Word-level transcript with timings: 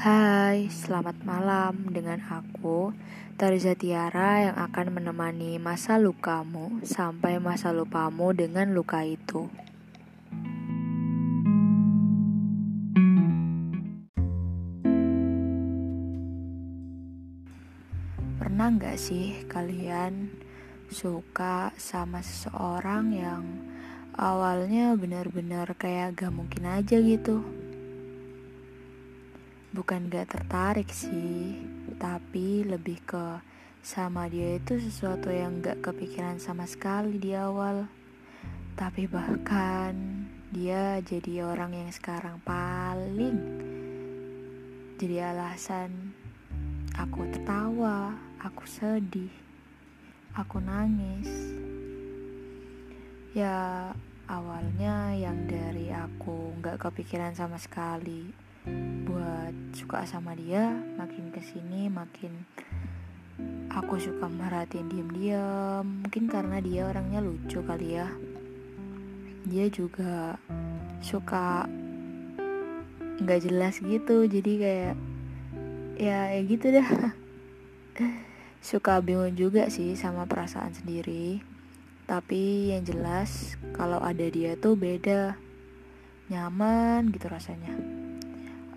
Hai, 0.00 0.72
selamat 0.72 1.28
malam 1.28 1.92
dengan 1.92 2.24
aku 2.24 2.96
Tariza 3.36 3.76
Tiara 3.76 4.48
yang 4.48 4.56
akan 4.56 4.96
menemani 4.96 5.60
masa 5.60 6.00
lukamu 6.00 6.80
sampai 6.88 7.36
masa 7.36 7.68
lupamu 7.68 8.32
dengan 8.32 8.72
luka 8.72 9.04
itu. 9.04 9.52
Pernah 18.40 18.72
gak 18.80 18.96
sih 18.96 19.44
kalian 19.52 20.32
suka 20.88 21.76
sama 21.76 22.24
seseorang 22.24 23.12
yang 23.12 23.44
awalnya 24.16 24.96
benar-benar 24.96 25.76
kayak 25.76 26.16
gak 26.16 26.32
mungkin 26.32 26.64
aja 26.64 26.96
gitu 27.04 27.59
bukan 29.70 30.10
gak 30.10 30.34
tertarik 30.34 30.90
sih 30.90 31.62
tapi 32.02 32.66
lebih 32.66 32.98
ke 33.06 33.38
sama 33.80 34.26
dia 34.26 34.58
itu 34.58 34.82
sesuatu 34.82 35.30
yang 35.30 35.62
gak 35.62 35.78
kepikiran 35.78 36.42
sama 36.42 36.66
sekali 36.66 37.16
di 37.16 37.32
awal. 37.38 37.86
Tapi 38.74 39.06
bahkan 39.06 40.26
dia 40.50 40.98
jadi 41.06 41.46
orang 41.46 41.76
yang 41.76 41.90
sekarang 41.94 42.42
paling 42.42 43.38
jadi 44.98 45.30
alasan 45.32 46.12
aku 46.98 47.24
tertawa 47.30 48.18
aku 48.42 48.66
sedih 48.66 49.30
aku 50.34 50.58
nangis. 50.58 51.30
Ya 53.30 53.94
awalnya 54.26 55.14
yang 55.14 55.46
dari 55.46 55.94
aku 55.94 56.58
nggak 56.58 56.82
kepikiran 56.82 57.38
sama 57.38 57.56
sekali 57.56 58.49
buat 59.08 59.54
suka 59.72 60.04
sama 60.04 60.36
dia 60.36 60.76
makin 60.98 61.32
ke 61.32 61.40
sini 61.40 61.88
makin 61.88 62.44
aku 63.70 64.02
suka 64.02 64.26
merhatiin 64.26 64.90
diam-diam 64.90 65.86
mungkin 66.02 66.26
karena 66.26 66.58
dia 66.58 66.90
orangnya 66.90 67.22
lucu 67.22 67.62
kali 67.62 67.96
ya. 67.96 68.08
Dia 69.46 69.66
juga 69.72 70.36
suka 71.00 71.64
nggak 73.22 73.40
jelas 73.46 73.78
gitu. 73.80 74.26
Jadi 74.26 74.52
kayak 74.58 74.94
ya 75.96 76.34
ya 76.34 76.40
gitu 76.44 76.66
dah. 76.74 76.88
Suka 78.60 79.00
bingung 79.00 79.32
juga 79.40 79.72
sih 79.72 79.96
sama 79.96 80.28
perasaan 80.28 80.76
sendiri. 80.76 81.40
Tapi 82.04 82.74
yang 82.76 82.84
jelas 82.84 83.56
kalau 83.72 84.02
ada 84.02 84.28
dia 84.28 84.58
tuh 84.60 84.76
beda. 84.76 85.38
Nyaman 86.28 87.10
gitu 87.10 87.26
rasanya 87.26 87.99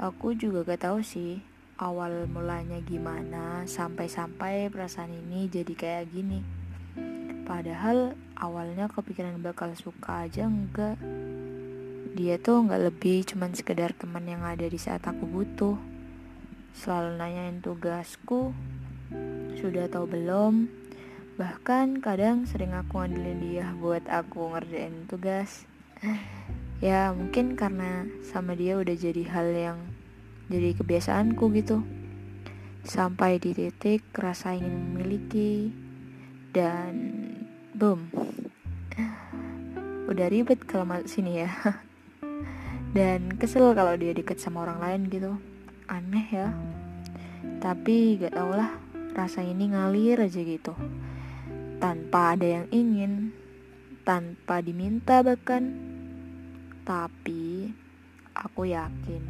aku 0.00 0.36
juga 0.36 0.62
gak 0.64 0.88
tahu 0.88 1.00
sih 1.04 1.42
awal 1.82 2.30
mulanya 2.30 2.78
gimana 2.84 3.66
sampai-sampai 3.66 4.70
perasaan 4.70 5.10
ini 5.10 5.50
jadi 5.50 5.74
kayak 5.74 6.14
gini. 6.14 6.40
Padahal 7.42 8.14
awalnya 8.38 8.86
kepikiran 8.86 9.42
bakal 9.42 9.74
suka 9.74 10.30
aja 10.30 10.46
enggak. 10.46 10.94
Dia 12.14 12.38
tuh 12.38 12.62
nggak 12.68 12.92
lebih 12.92 13.26
cuman 13.26 13.50
sekedar 13.56 13.90
teman 13.98 14.22
yang 14.28 14.46
ada 14.46 14.62
di 14.68 14.78
saat 14.78 15.02
aku 15.02 15.26
butuh. 15.26 15.74
Selalu 16.76 17.18
nanyain 17.18 17.58
tugasku 17.58 18.54
sudah 19.58 19.90
tahu 19.90 20.06
belum. 20.06 20.70
Bahkan 21.40 22.04
kadang 22.04 22.44
sering 22.46 22.76
aku 22.76 23.02
ngandelin 23.02 23.40
dia 23.42 23.66
buat 23.80 24.04
aku 24.06 24.54
ngerjain 24.54 25.08
tugas. 25.10 25.64
Ya 26.82 27.14
mungkin 27.14 27.54
karena 27.54 28.10
sama 28.26 28.58
dia 28.58 28.74
udah 28.74 28.90
jadi 28.98 29.22
hal 29.30 29.48
yang 29.54 29.78
jadi 30.50 30.74
kebiasaanku 30.74 31.54
gitu. 31.54 31.86
Sampai 32.82 33.38
di 33.38 33.54
titik 33.54 34.02
rasa 34.18 34.58
ingin 34.58 34.90
memiliki 34.90 35.70
dan 36.50 37.22
boom. 37.78 38.10
Udah 40.10 40.26
ribet 40.26 40.66
kalau 40.66 40.82
masuk 40.82 41.06
sini 41.06 41.46
ya. 41.46 41.50
Dan 42.98 43.38
kesel 43.38 43.72
kalau 43.72 43.96
dia 43.96 44.12
deket 44.12 44.42
sama 44.42 44.66
orang 44.66 44.82
lain 44.82 45.02
gitu. 45.06 45.38
Aneh 45.86 46.26
ya. 46.28 46.50
Tapi 47.62 48.18
gak 48.18 48.34
tau 48.34 48.52
lah 48.52 48.74
rasa 49.14 49.46
ini 49.46 49.70
ngalir 49.70 50.18
aja 50.26 50.42
gitu 50.42 50.74
tanpa 51.82 52.38
ada 52.38 52.46
yang 52.46 52.66
ingin, 52.70 53.34
tanpa 54.06 54.62
diminta 54.62 55.18
bahkan. 55.26 55.91
Tapi 56.82 57.70
aku 58.34 58.66
yakin 58.66 59.22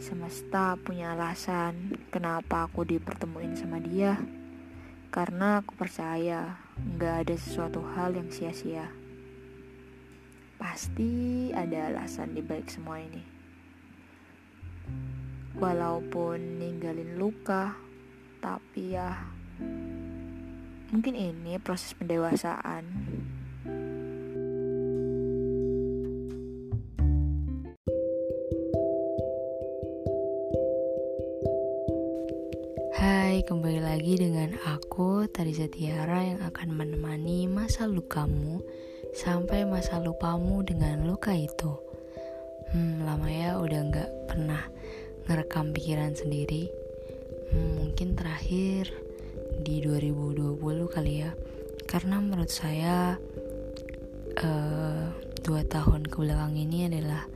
semesta 0.00 0.80
punya 0.80 1.12
alasan 1.12 1.96
kenapa 2.08 2.64
aku 2.68 2.88
dipertemuin 2.88 3.52
sama 3.52 3.80
dia. 3.80 4.16
Karena 5.12 5.60
aku 5.60 5.76
percaya 5.76 6.58
nggak 6.74 7.28
ada 7.28 7.34
sesuatu 7.36 7.84
hal 7.94 8.16
yang 8.16 8.32
sia-sia. 8.32 8.88
Pasti 10.56 11.52
ada 11.52 11.92
alasan 11.92 12.32
di 12.32 12.40
balik 12.40 12.72
semua 12.72 12.98
ini. 12.98 13.22
Walaupun 15.60 16.58
ninggalin 16.58 17.14
luka, 17.20 17.78
tapi 18.42 18.98
ya 18.98 19.14
Mungkin 20.94 21.18
ini 21.18 21.58
proses 21.58 21.90
pendewasaan. 21.98 22.86
Hai, 33.04 33.44
kembali 33.44 33.84
lagi 33.84 34.16
dengan 34.16 34.56
aku 34.64 35.28
Tariza 35.28 35.68
Tiara 35.68 36.24
yang 36.24 36.40
akan 36.40 36.72
menemani 36.72 37.44
masa 37.44 37.84
lukamu 37.84 38.64
sampai 39.12 39.68
masa 39.68 40.00
lupamu 40.00 40.64
dengan 40.64 41.04
luka 41.04 41.36
itu. 41.36 41.68
Hmm, 42.72 43.04
lama 43.04 43.28
ya 43.28 43.60
udah 43.60 43.80
nggak 43.92 44.10
pernah 44.24 44.64
ngerekam 45.28 45.76
pikiran 45.76 46.16
sendiri. 46.16 46.72
Hmm, 47.52 47.84
mungkin 47.84 48.16
terakhir 48.16 48.88
di 49.60 49.84
2020 49.84 50.56
kali 50.88 51.28
ya 51.28 51.36
karena 51.84 52.24
menurut 52.24 52.48
saya 52.48 53.20
uh, 54.40 55.12
dua 55.44 55.60
tahun 55.68 56.08
ke 56.08 56.24
belakang 56.24 56.56
ini 56.56 56.88
adalah 56.88 57.28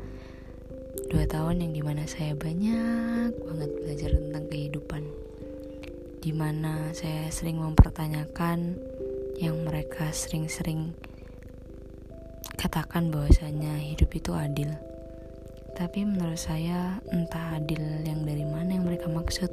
dua 1.13 1.29
tahun 1.29 1.61
yang 1.61 1.77
di 1.77 1.83
mana 1.85 2.09
saya 2.09 2.33
banyak 2.33 3.37
banget 3.37 3.71
belajar 3.85 4.11
tentang 4.17 4.49
kehidupan 4.49 5.28
di 6.29 6.37
mana 6.37 6.93
saya 6.93 7.33
sering 7.33 7.57
mempertanyakan 7.57 8.77
yang 9.41 9.65
mereka 9.65 10.13
sering-sering 10.13 10.93
katakan 12.53 13.09
bahwasanya 13.09 13.81
hidup 13.81 14.13
itu 14.13 14.37
adil. 14.37 14.69
Tapi 15.73 16.05
menurut 16.05 16.37
saya 16.37 17.01
entah 17.09 17.57
adil 17.57 17.81
yang 18.05 18.29
dari 18.29 18.45
mana 18.45 18.77
yang 18.77 18.85
mereka 18.85 19.09
maksud. 19.09 19.49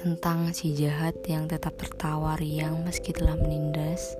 Tentang 0.00 0.56
si 0.56 0.72
jahat 0.72 1.20
yang 1.28 1.52
tetap 1.52 1.76
tertawa 1.76 2.40
riang 2.40 2.80
meski 2.80 3.12
telah 3.12 3.36
menindas, 3.36 4.16